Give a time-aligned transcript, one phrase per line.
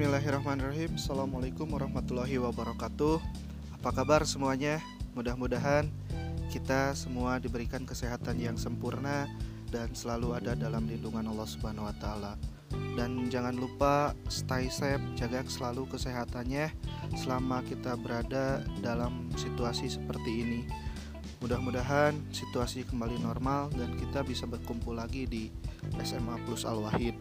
[0.00, 3.20] Bismillahirrahmanirrahim Assalamualaikum warahmatullahi wabarakatuh
[3.76, 4.80] Apa kabar semuanya?
[5.12, 5.92] Mudah-mudahan
[6.48, 9.28] kita semua diberikan kesehatan yang sempurna
[9.68, 12.32] Dan selalu ada dalam lindungan Allah Subhanahu Wa Taala.
[12.96, 16.72] Dan jangan lupa stay safe, jaga selalu kesehatannya
[17.20, 20.60] Selama kita berada dalam situasi seperti ini
[21.44, 25.52] Mudah-mudahan situasi kembali normal dan kita bisa berkumpul lagi di
[26.00, 27.20] SMA Plus Al-Wahid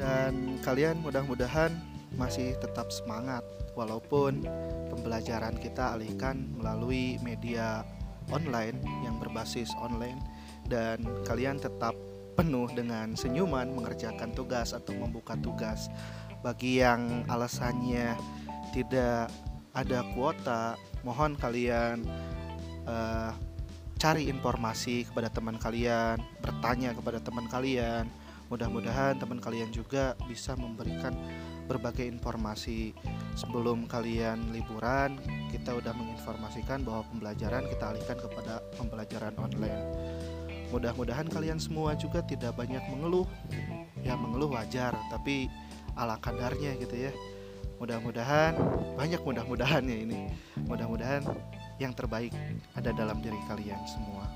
[0.00, 1.76] dan kalian mudah-mudahan
[2.16, 3.44] masih tetap semangat
[3.76, 4.48] walaupun
[4.88, 7.84] pembelajaran kita alihkan melalui media
[8.32, 10.16] online yang berbasis online.
[10.64, 11.92] Dan kalian tetap
[12.32, 15.92] penuh dengan senyuman mengerjakan tugas atau membuka tugas.
[16.40, 18.16] Bagi yang alasannya
[18.72, 19.28] tidak
[19.76, 22.02] ada kuota mohon kalian
[22.88, 23.36] uh,
[24.00, 28.08] cari informasi kepada teman kalian bertanya kepada teman kalian
[28.50, 31.14] Mudah-mudahan teman kalian juga bisa memberikan
[31.70, 32.90] berbagai informasi.
[33.38, 35.14] Sebelum kalian liburan
[35.54, 39.80] kita udah menginformasikan bahwa pembelajaran kita alihkan kepada pembelajaran online.
[40.74, 43.30] Mudah-mudahan kalian semua juga tidak banyak mengeluh.
[44.02, 45.46] Ya mengeluh wajar tapi
[45.94, 47.14] ala kadarnya gitu ya.
[47.78, 48.58] Mudah-mudahan
[48.98, 50.20] banyak mudah-mudahannya ini.
[50.66, 51.22] Mudah-mudahan
[51.78, 52.34] yang terbaik
[52.74, 54.26] ada dalam diri kalian semua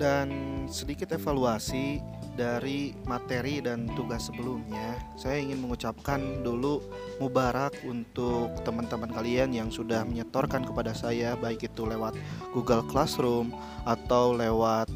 [0.00, 0.28] dan
[0.72, 2.00] sedikit evaluasi
[2.32, 6.80] dari materi dan tugas sebelumnya, saya ingin mengucapkan dulu
[7.20, 12.16] mubarak untuk teman-teman kalian yang sudah menyetorkan kepada saya baik itu lewat
[12.56, 13.52] Google Classroom
[13.84, 14.88] atau lewat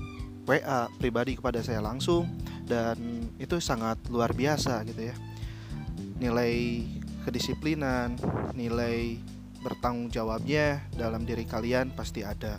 [0.48, 2.24] WA pribadi kepada saya langsung
[2.64, 5.16] dan itu sangat luar biasa gitu ya.
[6.16, 6.80] Nilai
[7.28, 8.16] kedisiplinan,
[8.56, 9.20] nilai
[9.60, 12.56] bertanggung jawabnya dalam diri kalian pasti ada.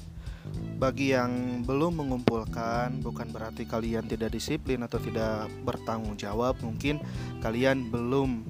[0.76, 6.60] Bagi yang belum mengumpulkan, bukan berarti kalian tidak disiplin atau tidak bertanggung jawab.
[6.60, 7.00] Mungkin
[7.40, 8.44] kalian belum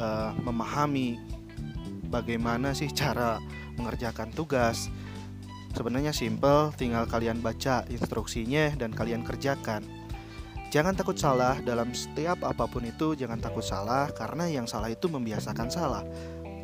[0.00, 1.20] uh, memahami
[2.08, 3.36] bagaimana sih cara
[3.76, 4.88] mengerjakan tugas.
[5.76, 9.86] Sebenarnya simple, tinggal kalian baca instruksinya dan kalian kerjakan.
[10.70, 15.10] Jangan takut salah dalam setiap apa pun itu, jangan takut salah karena yang salah itu
[15.10, 16.06] membiasakan salah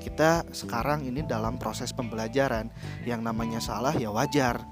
[0.06, 2.70] kita sekarang ini dalam proses pembelajaran.
[3.02, 4.62] Yang namanya salah ya wajar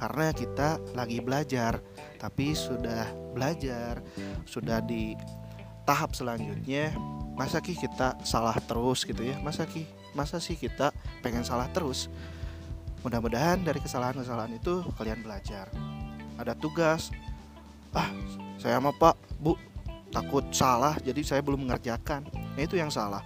[0.00, 1.84] karena kita lagi belajar
[2.16, 3.04] tapi sudah
[3.36, 4.00] belajar
[4.48, 5.12] sudah di
[5.84, 6.96] tahap selanjutnya
[7.36, 9.36] masa ki kita salah terus gitu ya?
[9.44, 9.84] Masa ki
[10.16, 12.08] masa sih kita pengen salah terus?
[13.04, 15.68] Mudah-mudahan dari kesalahan-kesalahan itu kalian belajar.
[16.40, 17.12] Ada tugas.
[17.92, 18.08] Ah
[18.56, 19.56] saya sama pak bu
[20.08, 22.24] takut salah jadi saya belum mengerjakan.
[22.32, 23.20] Nah, itu yang salah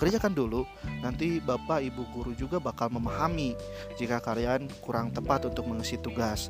[0.00, 0.64] kerjakan dulu
[1.04, 3.52] nanti bapak ibu guru juga bakal memahami
[4.00, 6.48] jika kalian kurang tepat untuk mengisi tugas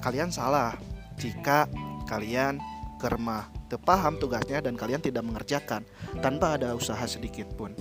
[0.00, 0.72] kalian salah
[1.20, 1.68] jika
[2.08, 2.56] kalian
[2.96, 5.84] kermah terpaham tugasnya dan kalian tidak mengerjakan
[6.24, 7.76] tanpa ada usaha sedikit pun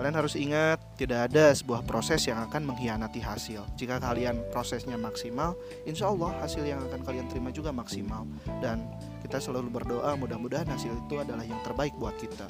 [0.00, 3.68] Kalian harus ingat, tidak ada sebuah proses yang akan mengkhianati hasil.
[3.76, 5.52] Jika kalian prosesnya maksimal,
[5.84, 8.24] insya Allah hasil yang akan kalian terima juga maksimal.
[8.64, 8.88] Dan
[9.20, 12.48] kita selalu berdoa, mudah-mudahan hasil itu adalah yang terbaik buat kita.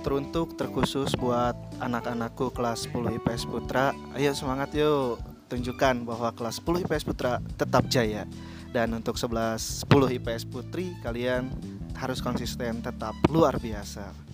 [0.00, 3.92] Teruntuk terkhusus buat anak-anakku kelas 10 IPS Putra.
[4.16, 5.20] Ayo semangat yuk,
[5.52, 8.24] tunjukkan bahwa kelas 10 IPS Putra tetap jaya.
[8.70, 11.50] Dan untuk 11 10 IPS Putri, kalian
[11.98, 14.30] harus konsisten tetap luar biasa.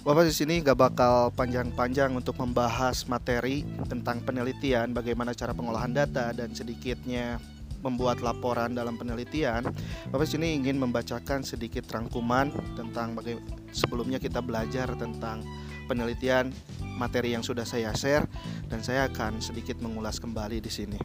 [0.00, 6.32] Bapak di sini gak bakal panjang-panjang untuk membahas materi tentang penelitian, bagaimana cara pengolahan data
[6.32, 7.36] dan sedikitnya
[7.80, 9.64] membuat laporan dalam penelitian,
[10.12, 15.42] Bapak sini ingin membacakan sedikit rangkuman tentang bagaimana sebelumnya kita belajar tentang
[15.86, 16.54] penelitian
[16.98, 18.26] materi yang sudah saya share
[18.68, 21.00] dan saya akan sedikit mengulas kembali di sini.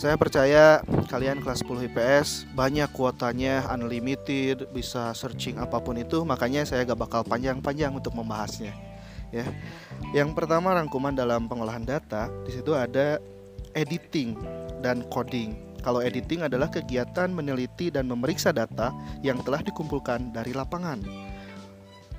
[0.00, 0.80] Saya percaya
[1.12, 6.96] kalian kelas 10 IPS banyak kuotanya unlimited, bisa searching apa pun itu, makanya saya gak
[6.96, 8.72] bakal panjang-panjang untuk membahasnya.
[9.28, 9.44] Ya.
[10.16, 13.20] Yang pertama rangkuman dalam pengolahan data, di situ ada
[13.74, 14.34] editing
[14.80, 15.56] dan coding.
[15.80, 18.92] Kalau editing adalah kegiatan meneliti dan memeriksa data
[19.24, 21.00] yang telah dikumpulkan dari lapangan.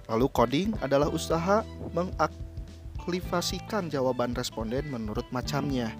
[0.09, 1.61] Lalu coding adalah usaha
[1.93, 5.93] mengaktifasikan jawaban responden menurut macamnya.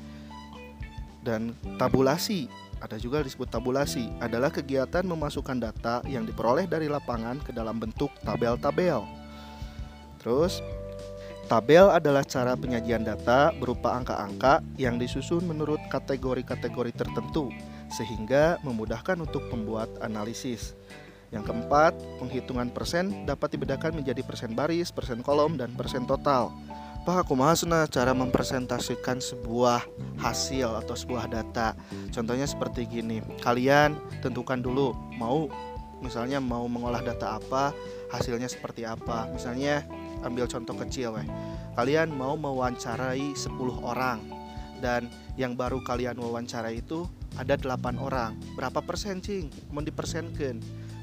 [1.21, 2.49] Dan tabulasi,
[2.81, 8.09] ada juga disebut tabulasi, adalah kegiatan memasukkan data yang diperoleh dari lapangan ke dalam bentuk
[8.25, 9.05] tabel-tabel.
[10.17, 10.65] Terus
[11.51, 17.51] Tabel adalah cara penyajian data berupa angka-angka yang disusun menurut kategori-kategori tertentu
[17.91, 20.79] sehingga memudahkan untuk pembuat analisis.
[21.27, 21.91] Yang keempat,
[22.23, 26.55] penghitungan persen dapat dibedakan menjadi persen baris, persen kolom, dan persen total.
[27.03, 29.83] Pak aku mahasna cara mempresentasikan sebuah
[30.23, 31.73] hasil atau sebuah data
[32.13, 35.49] Contohnya seperti gini Kalian tentukan dulu mau
[35.97, 37.73] misalnya mau mengolah data apa
[38.13, 39.81] hasilnya seperti apa Misalnya
[40.25, 41.27] ambil contoh kecil weh
[41.77, 43.51] Kalian mau mewawancarai 10
[43.81, 44.19] orang
[44.81, 45.07] Dan
[45.39, 47.05] yang baru kalian wawancarai itu
[47.39, 48.35] ada 8 orang.
[48.57, 49.47] Berapa persen cing?
[49.71, 50.59] Mau dipersenkan.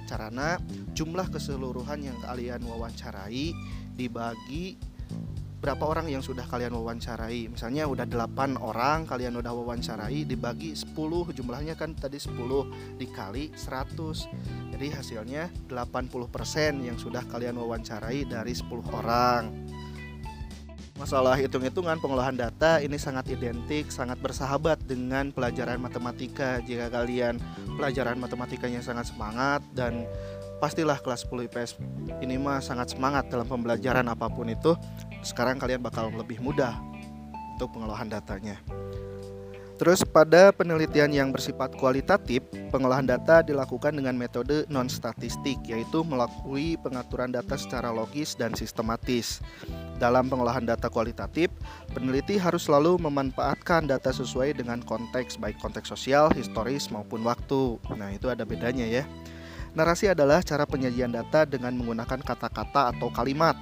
[0.08, 0.56] Carana
[0.96, 3.52] jumlah keseluruhan yang kalian wawancarai
[3.92, 4.80] dibagi
[5.58, 7.50] berapa orang yang sudah kalian wawancarai?
[7.50, 10.94] Misalnya udah 8 orang kalian udah wawancarai dibagi 10
[11.34, 12.38] jumlahnya kan tadi 10
[12.98, 19.50] dikali 100 jadi hasilnya 80% yang sudah kalian wawancarai dari 10 orang.
[20.98, 26.58] Masalah hitung-hitungan pengolahan data ini sangat identik sangat bersahabat dengan pelajaran matematika.
[26.62, 27.38] Jika kalian
[27.78, 30.06] pelajaran matematikanya sangat semangat dan
[30.58, 31.70] pastilah kelas 10 IPS
[32.18, 34.74] ini mah sangat semangat dalam pembelajaran apa pun itu
[35.22, 36.78] sekarang kalian bakal lebih mudah
[37.58, 38.58] untuk pengolahan datanya
[39.78, 42.42] Terus pada penelitian yang bersifat kualitatif,
[42.74, 49.38] pengolahan data dilakukan dengan metode non-statistik, yaitu melalui pengaturan data secara logis dan sistematis.
[50.02, 51.54] Dalam pengolahan data kualitatif,
[51.94, 57.78] peneliti harus selalu memanfaatkan data sesuai dengan konteks, baik konteks sosial, historis, maupun waktu.
[57.94, 59.06] Nah, itu ada bedanya ya.
[59.78, 63.54] Narasi adalah cara penyajian data dengan menggunakan kata-kata atau kalimat.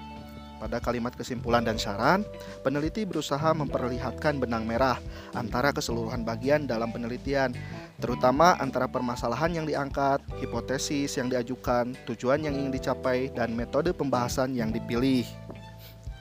[0.57, 2.25] Pada kalimat kesimpulan dan saran,
[2.65, 4.97] peneliti berusaha memperlihatkan benang merah
[5.37, 7.53] antara keseluruhan bagian dalam penelitian,
[8.01, 14.57] terutama antara permasalahan yang diangkat, hipotesis yang diajukan, tujuan yang ingin dicapai, dan metode pembahasan
[14.57, 15.29] yang dipilih.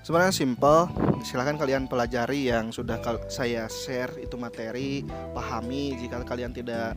[0.06, 0.86] Sebenarnya simple,
[1.26, 5.02] silahkan kalian pelajari yang sudah saya share itu materi,
[5.34, 6.94] pahami jika kalian tidak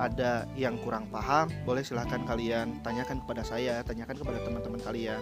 [0.00, 5.20] ada yang kurang paham, boleh silahkan kalian tanyakan kepada saya, tanyakan kepada teman-teman kalian.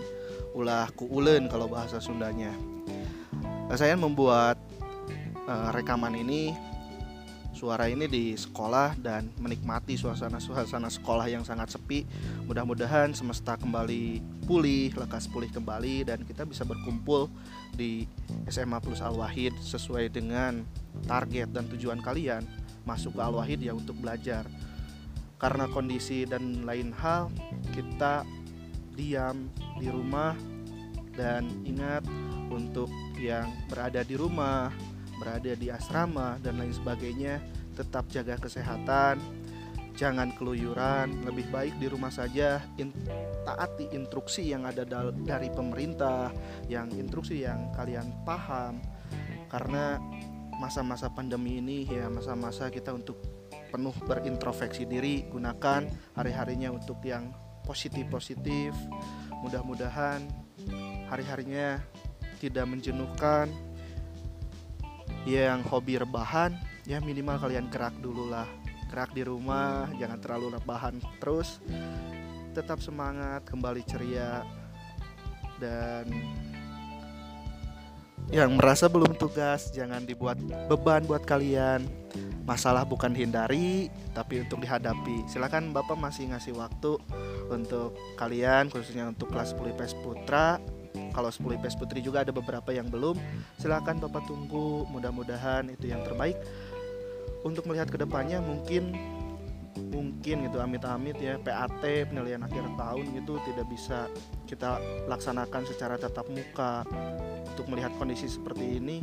[0.55, 2.55] Ulah kuulen kalau bahasa Sundanya.
[3.75, 4.57] Saya membuat
[5.51, 6.55] uh, rekaman ini
[7.59, 12.07] suara ini di sekolah dan menikmati suasana-suasana sekolah yang sangat sepi.
[12.47, 17.27] Mudah-mudahan semesta kembali pulih, lekas pulih kembali dan kita bisa berkumpul
[17.75, 18.07] di
[18.47, 20.63] SMA Plus Al Wahid sesuai dengan
[21.11, 22.47] target dan tujuan kalian
[22.87, 24.47] masuk ke Al Wahid ya untuk belajar
[25.39, 27.31] karena kondisi dan lain hal
[27.73, 28.27] kita
[28.99, 29.49] diam
[29.79, 30.35] di rumah.
[31.19, 32.07] Dan ingat
[32.47, 32.87] untuk
[33.19, 34.71] yang berada di rumah,
[35.19, 37.43] berada di asrama dan lain sebagainya
[37.75, 39.19] tetap jaga kesehatan,
[39.99, 42.63] jangan keluyuran, lebih baik di rumah saja.
[42.79, 42.95] In,
[43.43, 44.87] taati instruksi yang ada
[45.27, 46.31] dari pemerintah,
[46.71, 48.79] yang instruksi yang kalian paham.
[49.51, 49.99] Karena
[50.59, 53.19] masa-masa pandemi ini ya masa-masa kita untuk
[53.71, 55.87] penuh berintrospeksi diri gunakan
[56.19, 57.31] hari-harinya untuk yang
[57.65, 58.75] positif-positif
[59.45, 60.27] mudah-mudahan
[61.09, 61.81] hari-harinya
[62.39, 63.51] tidak menjenuhkan.
[65.27, 66.57] Yang hobi rebahan
[66.89, 68.49] ya minimal kalian gerak dulu lah.
[68.89, 71.61] Gerak di rumah jangan terlalu rebahan terus.
[72.57, 74.41] Tetap semangat kembali ceria
[75.61, 76.09] dan
[78.29, 80.37] yang merasa belum tugas jangan dibuat
[80.69, 81.85] beban buat kalian.
[82.45, 85.29] Masalah bukan hindari tapi untuk dihadapi.
[85.29, 86.97] Silakan bapak masih ngasih waktu
[87.53, 90.57] untuk kalian khususnya untuk kelas 10 IPS Putra.
[91.13, 93.17] Kalau 10 IPS Putri juga ada beberapa yang belum
[93.61, 94.89] silakan bapak tunggu.
[94.89, 96.37] Mudah-mudahan itu yang terbaik.
[97.45, 98.97] Untuk melihat ke depannya mungkin
[99.79, 104.11] mungkin gitu amit-amit ya PAT penilaian akhir tahun gitu tidak bisa
[104.45, 106.83] kita laksanakan secara tatap muka.
[107.55, 109.03] Untuk melihat kondisi seperti ini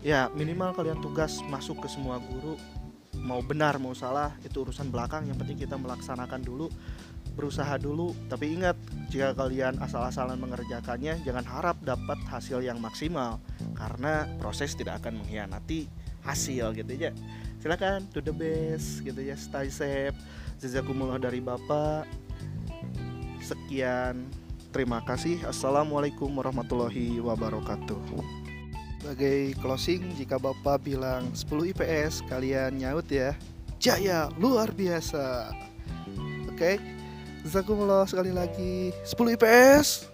[0.00, 2.56] ya minimal kalian tugas masuk ke semua guru.
[3.20, 5.28] Mau benar mau salah itu urusan belakang.
[5.28, 6.72] Yang penting kita melaksanakan dulu
[7.36, 8.16] berusaha dulu.
[8.28, 8.76] Tapi ingat
[9.12, 13.36] jika kalian asal-asalan mengerjakannya jangan harap dapat hasil yang maksimal.
[13.76, 17.10] Karena proses tidak akan mengkhianati hasil gitu ya
[17.60, 20.16] silakan to the best gitu ya stay safe
[20.60, 22.08] jazakumullah dari bapak
[23.40, 24.28] sekian
[24.70, 28.40] terima kasih assalamualaikum warahmatullahi wabarakatuh
[29.00, 33.32] sebagai closing jika Bapak bilang 10 IPS kalian nyaut ya.
[33.80, 35.50] Jaya luar biasa.
[36.52, 36.54] Oke.
[36.54, 36.74] Okay?
[37.40, 40.12] Jazakumullah sekali lagi 10 IPS.